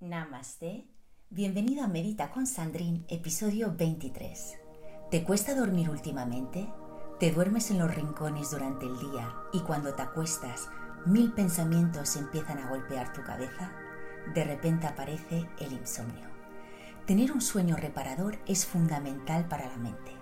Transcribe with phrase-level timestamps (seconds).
[0.00, 0.86] Namaste.
[1.28, 4.56] Bienvenido a Medita con Sandrine, episodio 23.
[5.10, 6.72] ¿Te cuesta dormir últimamente?
[7.18, 10.70] ¿Te duermes en los rincones durante el día y cuando te acuestas
[11.04, 13.72] mil pensamientos empiezan a golpear tu cabeza?
[14.32, 16.26] De repente aparece el insomnio.
[17.06, 20.12] Tener un sueño reparador es fundamental para la mente.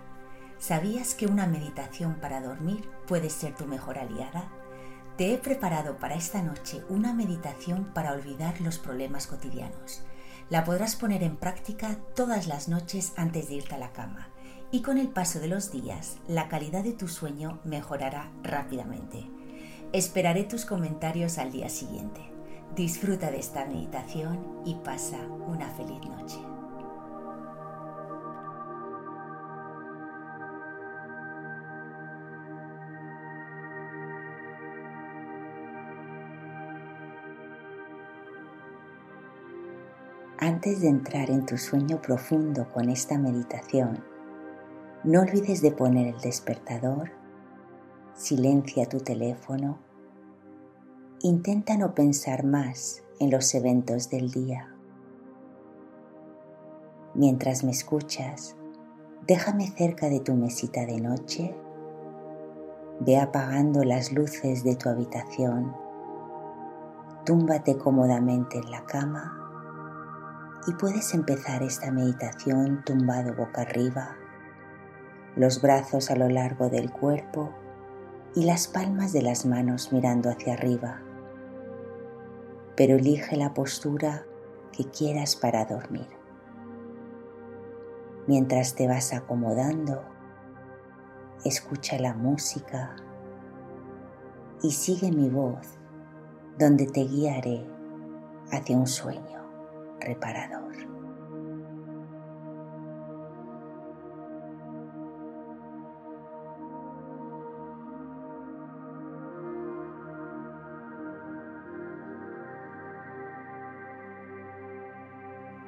[0.57, 4.51] ¿Sabías que una meditación para dormir puede ser tu mejor aliada?
[5.19, 10.01] Te he preparado para esta noche una meditación para olvidar los problemas cotidianos.
[10.49, 14.29] La podrás poner en práctica todas las noches antes de irte a la cama
[14.71, 19.29] y con el paso de los días la calidad de tu sueño mejorará rápidamente.
[19.91, 22.21] Esperaré tus comentarios al día siguiente.
[22.77, 25.17] Disfruta de esta meditación y pasa
[25.49, 26.39] una feliz noche.
[40.59, 44.03] Antes de entrar en tu sueño profundo con esta meditación,
[45.05, 47.11] no olvides de poner el despertador,
[48.13, 49.79] silencia tu teléfono,
[51.21, 54.75] intenta no pensar más en los eventos del día.
[57.13, 58.57] Mientras me escuchas,
[59.25, 61.55] déjame cerca de tu mesita de noche,
[62.99, 65.73] ve apagando las luces de tu habitación,
[67.23, 69.38] túmbate cómodamente en la cama
[70.67, 74.17] y puedes empezar esta meditación tumbado boca arriba,
[75.35, 77.51] los brazos a lo largo del cuerpo
[78.35, 81.01] y las palmas de las manos mirando hacia arriba.
[82.75, 84.25] Pero elige la postura
[84.71, 86.07] que quieras para dormir.
[88.27, 90.03] Mientras te vas acomodando,
[91.45, 92.95] escucha la música
[94.61, 95.79] y sigue mi voz
[96.57, 97.65] donde te guiaré
[98.51, 99.38] hacia un sueño
[99.99, 100.73] reparador.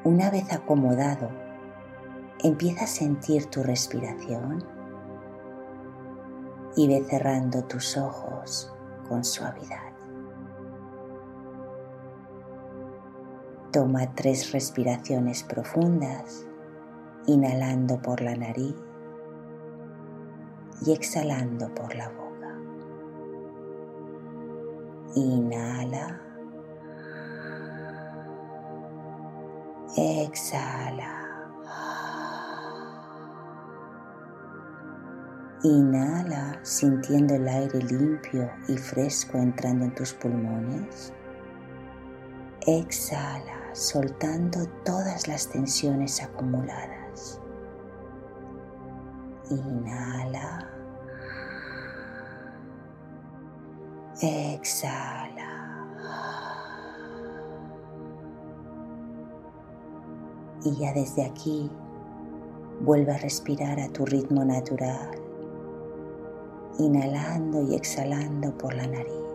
[0.03, 1.29] Una vez acomodado,
[2.44, 4.63] empieza a sentir tu respiración
[6.75, 8.73] y ve cerrando tus ojos
[9.07, 9.91] con suavidad.
[13.71, 16.45] Toma tres respiraciones profundas,
[17.25, 18.75] inhalando por la nariz
[20.85, 22.53] y exhalando por la boca.
[25.15, 26.19] Inhala.
[29.95, 31.17] Exhala.
[35.63, 41.13] Inhala sintiendo el aire limpio y fresco entrando en tus pulmones.
[42.67, 47.39] Exhala soltando todas las tensiones acumuladas.
[49.49, 50.67] Inhala.
[54.21, 55.41] Exhala.
[60.63, 61.71] Y ya desde aquí
[62.81, 65.09] vuelve a respirar a tu ritmo natural,
[66.77, 69.30] inhalando y exhalando por la nariz.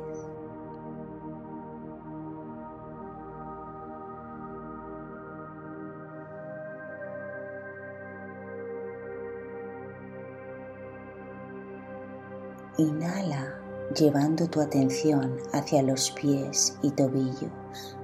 [13.97, 17.97] Llevando tu atención hacia los pies y tobillos.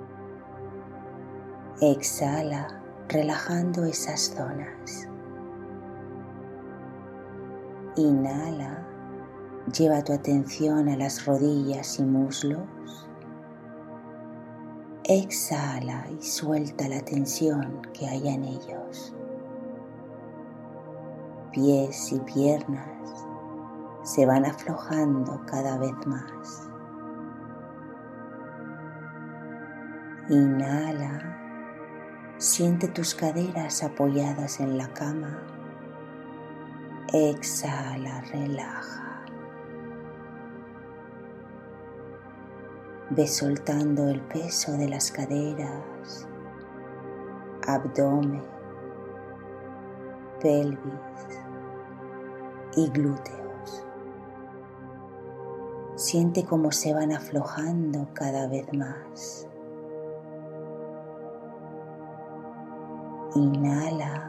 [1.81, 5.09] Exhala relajando esas zonas.
[7.97, 8.87] Inhala,
[9.77, 13.09] lleva tu atención a las rodillas y muslos.
[15.05, 19.15] Exhala y suelta la tensión que hay en ellos.
[21.53, 23.27] Pies y piernas
[24.03, 26.69] se van aflojando cada vez más.
[30.29, 31.37] Inhala,
[32.39, 35.43] siente tus caderas apoyadas en la cama.
[37.13, 39.25] Exhala, relaja.
[43.11, 46.27] Ve soltando el peso de las caderas,
[47.67, 48.43] abdomen,
[50.41, 50.79] pelvis
[52.75, 53.42] y glúteos.
[55.95, 59.47] Siente cómo se van aflojando cada vez más.
[63.35, 64.29] Inhala.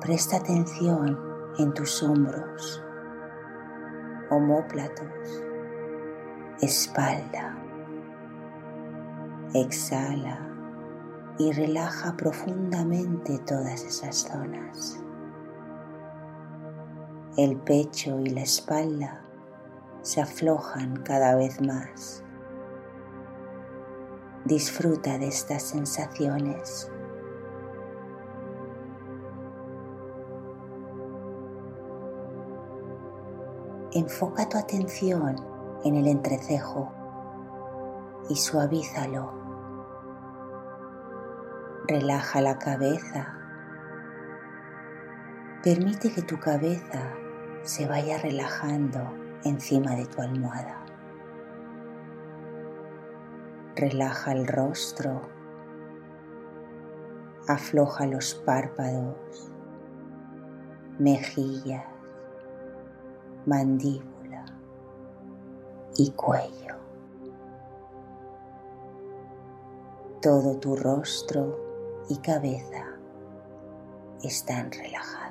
[0.00, 1.18] Presta atención
[1.58, 2.82] en tus hombros,
[4.30, 5.44] homóplatos,
[6.60, 7.58] espalda.
[9.52, 10.40] Exhala
[11.38, 15.00] y relaja profundamente todas esas zonas.
[17.36, 19.24] El pecho y la espalda
[20.04, 22.22] se aflojan cada vez más.
[24.44, 26.92] Disfruta de estas sensaciones.
[33.92, 35.36] Enfoca tu atención
[35.84, 36.92] en el entrecejo
[38.28, 39.32] y suavízalo.
[41.88, 43.38] Relaja la cabeza.
[45.62, 47.14] Permite que tu cabeza
[47.62, 50.80] se vaya relajando encima de tu almohada.
[53.76, 55.20] Relaja el rostro,
[57.48, 59.52] afloja los párpados,
[60.98, 61.84] mejillas,
[63.46, 64.44] mandíbula
[65.96, 66.76] y cuello.
[70.22, 71.60] Todo tu rostro
[72.08, 72.86] y cabeza
[74.22, 75.23] están relajados.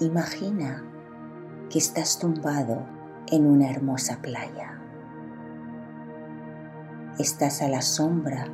[0.00, 0.84] Imagina
[1.70, 2.86] que estás tumbado
[3.32, 4.80] en una hermosa playa.
[7.18, 8.46] Estás a la sombra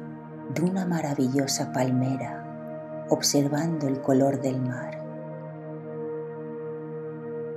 [0.54, 5.04] de una maravillosa palmera observando el color del mar.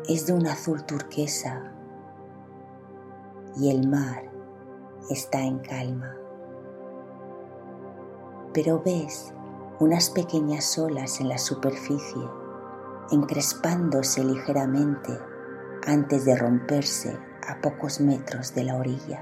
[0.09, 1.71] Es de un azul turquesa
[3.55, 4.29] y el mar
[5.09, 6.13] está en calma.
[8.53, 9.33] Pero ves
[9.79, 12.27] unas pequeñas olas en la superficie
[13.11, 15.17] encrespándose ligeramente
[15.85, 17.17] antes de romperse
[17.47, 19.21] a pocos metros de la orilla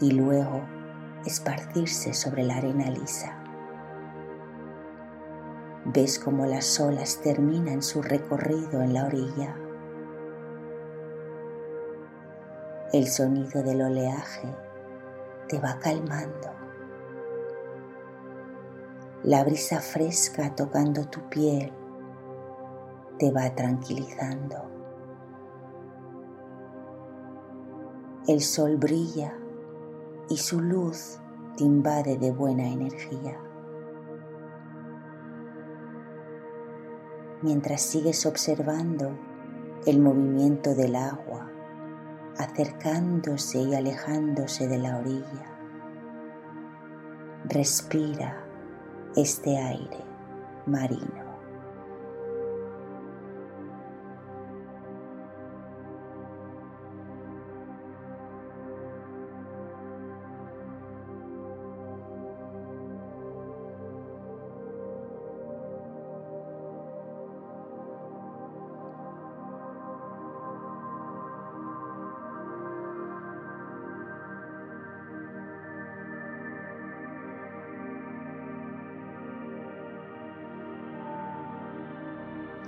[0.00, 0.62] y luego
[1.24, 3.36] esparcirse sobre la arena lisa.
[5.86, 9.56] Ves cómo las olas terminan su recorrido en la orilla.
[12.92, 14.48] El sonido del oleaje
[15.48, 16.50] te va calmando.
[19.24, 21.72] La brisa fresca tocando tu piel
[23.18, 24.56] te va tranquilizando.
[28.26, 29.32] El sol brilla
[30.28, 31.18] y su luz
[31.56, 33.40] te invade de buena energía.
[37.42, 39.10] Mientras sigues observando
[39.86, 41.50] el movimiento del agua
[42.38, 45.58] acercándose y alejándose de la orilla,
[47.44, 48.44] respira
[49.14, 50.04] este aire
[50.66, 51.25] marino.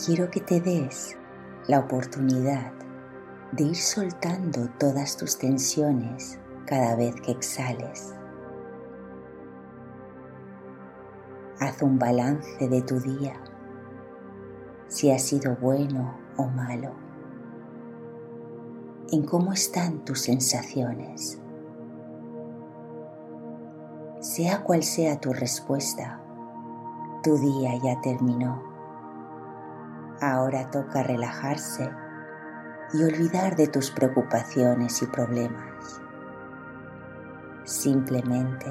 [0.04, 1.16] Quiero que te des
[1.66, 2.72] la oportunidad
[3.50, 8.14] de ir soltando todas tus tensiones cada vez que exhales.
[11.58, 13.34] Haz un balance de tu día,
[14.86, 16.92] si ha sido bueno o malo,
[19.10, 21.40] en cómo están tus sensaciones.
[24.20, 26.20] Sea cual sea tu respuesta,
[27.24, 28.67] tu día ya terminó
[30.20, 31.88] Ahora toca relajarse
[32.92, 36.00] y olvidar de tus preocupaciones y problemas.
[37.64, 38.66] Simplemente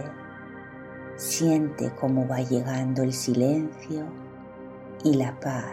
[1.16, 4.06] siente cómo va llegando el silencio
[5.04, 5.72] y la paz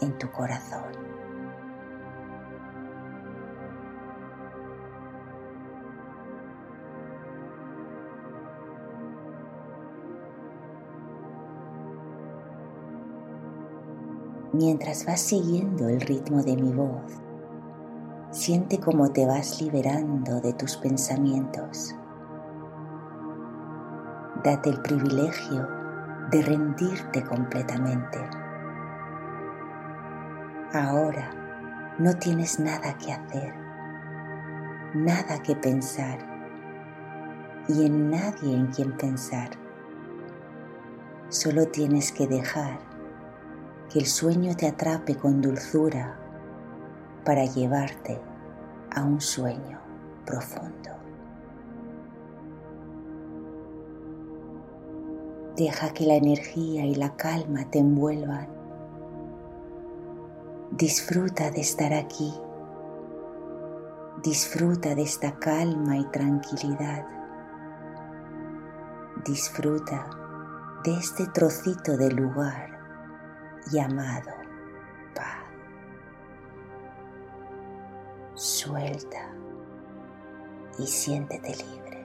[0.00, 1.05] en tu corazón.
[14.58, 17.12] Mientras vas siguiendo el ritmo de mi voz,
[18.30, 21.94] siente cómo te vas liberando de tus pensamientos.
[24.42, 25.68] Date el privilegio
[26.30, 28.18] de rendirte completamente.
[30.72, 33.52] Ahora no tienes nada que hacer,
[34.94, 36.18] nada que pensar
[37.68, 39.50] y en nadie en quien pensar.
[41.28, 42.95] Solo tienes que dejar
[43.90, 46.18] que el sueño te atrape con dulzura
[47.24, 48.20] para llevarte
[48.94, 49.80] a un sueño
[50.24, 50.90] profundo.
[55.56, 58.48] Deja que la energía y la calma te envuelvan.
[60.72, 62.34] Disfruta de estar aquí.
[64.22, 67.06] Disfruta de esta calma y tranquilidad.
[69.24, 70.10] Disfruta
[70.84, 72.75] de este trocito de lugar
[73.70, 74.32] llamado
[75.14, 75.44] paz.
[78.34, 79.30] Suelta
[80.78, 81.95] y siéntete libre.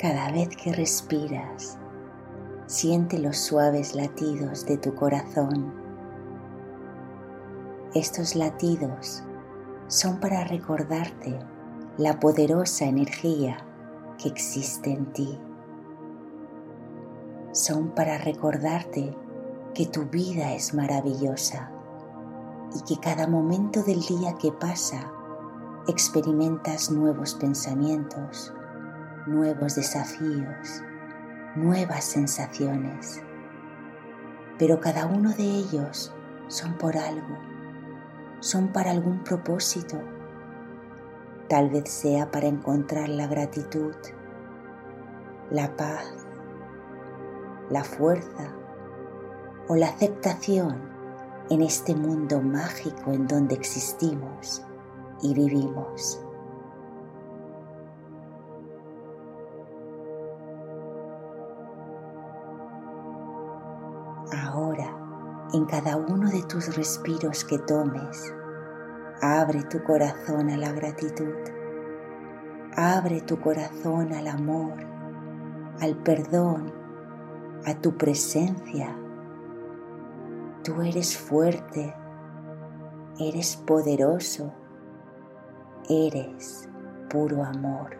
[0.00, 1.76] Cada vez que respiras,
[2.64, 5.74] siente los suaves latidos de tu corazón.
[7.94, 9.22] Estos latidos
[9.88, 11.38] son para recordarte
[11.98, 13.58] la poderosa energía
[14.16, 15.38] que existe en ti.
[17.52, 19.14] Son para recordarte
[19.74, 21.70] que tu vida es maravillosa
[22.74, 25.12] y que cada momento del día que pasa
[25.88, 28.54] experimentas nuevos pensamientos,
[29.26, 30.82] nuevos desafíos,
[31.54, 33.22] nuevas sensaciones,
[34.58, 36.12] pero cada uno de ellos
[36.48, 37.38] son por algo,
[38.40, 40.00] son para algún propósito.
[41.48, 43.94] Tal vez sea para encontrar la gratitud,
[45.50, 46.14] la paz,
[47.70, 48.54] la fuerza
[49.68, 50.90] o la aceptación
[51.50, 54.62] en este mundo mágico en donde existimos
[55.22, 56.20] y vivimos.
[65.52, 68.32] En cada uno de tus respiros que tomes.
[69.20, 71.34] Abre tu corazón a la gratitud.
[72.76, 74.74] Abre tu corazón al amor,
[75.80, 76.72] al perdón,
[77.66, 78.96] a tu presencia.
[80.62, 81.92] Tú eres fuerte,
[83.18, 84.52] eres poderoso,
[85.88, 86.68] eres
[87.08, 87.96] puro amor.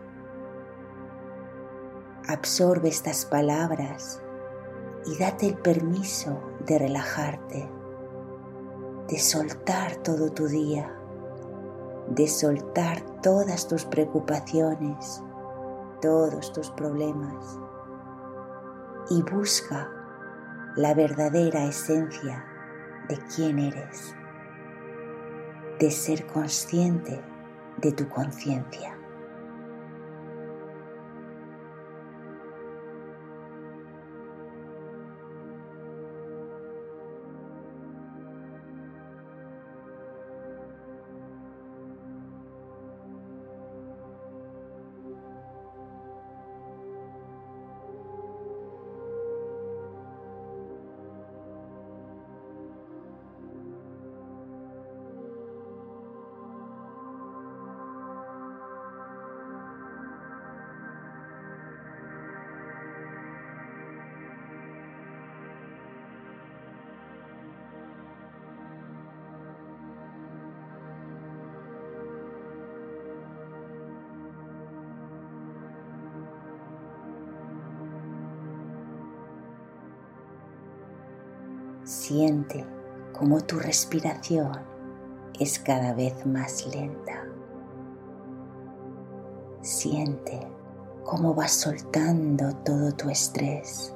[2.29, 4.23] Absorbe estas palabras
[5.07, 7.69] y date el permiso de relajarte,
[9.09, 10.95] de soltar todo tu día,
[12.09, 15.23] de soltar todas tus preocupaciones,
[16.01, 17.59] todos tus problemas
[19.11, 19.91] y busca
[20.77, 22.45] la verdadera esencia
[23.09, 24.15] de quién eres,
[25.79, 27.21] de ser consciente
[27.79, 29.00] de tu conciencia.
[82.11, 82.67] Siente
[83.13, 84.59] como tu respiración
[85.39, 87.25] es cada vez más lenta.
[89.61, 90.45] Siente
[91.05, 93.95] cómo vas soltando todo tu estrés.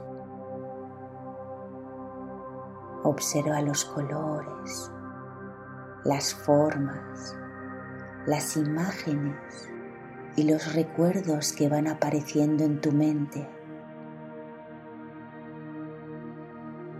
[3.02, 4.92] Observa los colores,
[6.04, 7.36] las formas,
[8.26, 9.34] las imágenes
[10.36, 13.48] y los recuerdos que van apareciendo en tu mente.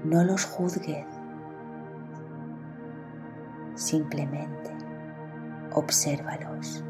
[0.05, 1.07] No los juzgues,
[3.75, 4.71] simplemente
[5.73, 6.85] obsérvalos.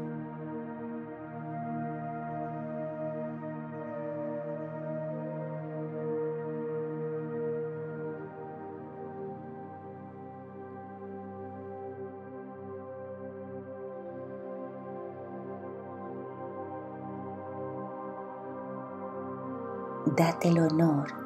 [20.17, 21.24] Date el honor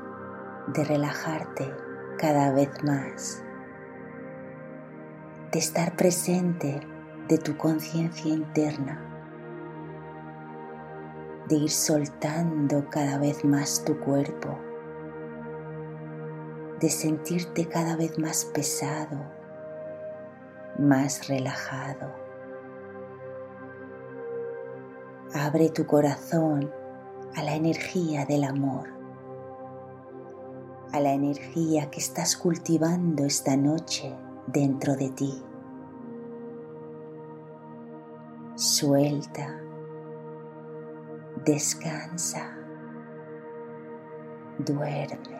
[0.73, 1.73] de relajarte
[2.19, 3.43] cada vez más,
[5.51, 6.79] de estar presente
[7.27, 9.03] de tu conciencia interna,
[11.47, 14.59] de ir soltando cada vez más tu cuerpo,
[16.79, 19.17] de sentirte cada vez más pesado,
[20.77, 22.13] más relajado.
[25.33, 26.71] Abre tu corazón
[27.35, 28.98] a la energía del amor
[30.91, 34.15] a la energía que estás cultivando esta noche
[34.47, 35.43] dentro de ti.
[38.55, 39.61] Suelta,
[41.45, 42.57] descansa,
[44.57, 45.39] duerme.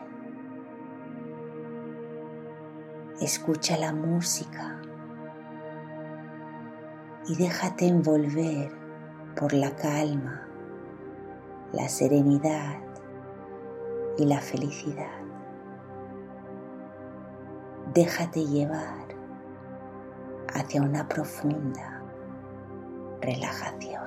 [3.20, 4.80] Escucha la música
[7.26, 8.72] y déjate envolver
[9.38, 10.48] por la calma,
[11.72, 12.78] la serenidad
[14.16, 15.19] y la felicidad
[17.94, 19.06] déjate llevar
[20.54, 22.02] hacia una profunda
[23.20, 24.00] relajación.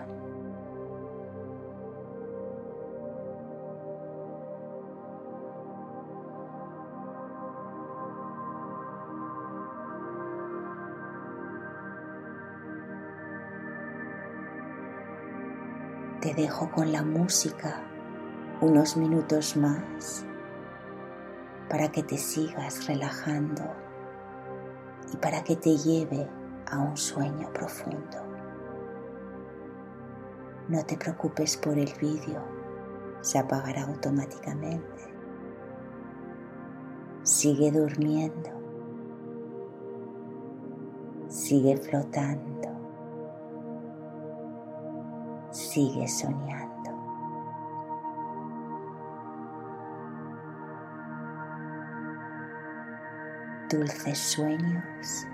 [16.21, 17.81] Te dejo con la música
[18.61, 20.25] unos minutos más
[21.69, 23.63] para que te sigas relajando
[25.13, 26.27] y para que te lleve
[26.71, 28.17] a un sueño profundo.
[30.67, 32.41] No te preocupes por el vídeo,
[33.21, 35.13] se apagará automáticamente.
[37.23, 38.49] Sigue durmiendo,
[41.27, 42.69] sigue flotando,
[45.51, 46.72] sigue soñando.
[53.73, 55.25] Dulces sueños,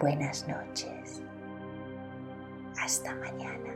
[0.00, 1.22] buenas noches,
[2.76, 3.72] hasta mañana.